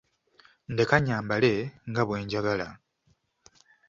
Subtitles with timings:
[0.71, 1.53] Ndekka nyambale
[1.89, 2.67] nga bwenjagala.